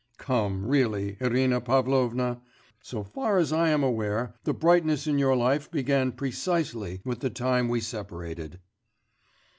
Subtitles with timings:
[0.17, 2.41] 'Come, really, Irina Pavlovna!
[2.81, 7.29] So far as I am aware, the brightness in your life began precisely with the
[7.29, 8.57] time we separated....